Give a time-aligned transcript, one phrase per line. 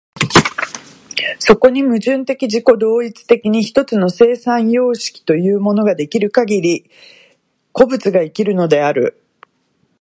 [1.37, 6.89] そこに矛盾的自己同一的に一つの生産様式というものが出来るかぎり、
[7.71, 9.21] 個物が生きるのである。